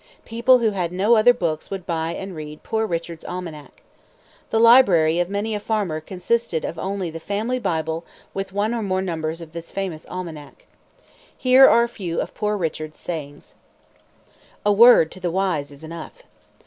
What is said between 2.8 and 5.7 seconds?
Richard's Almanac. The library of many a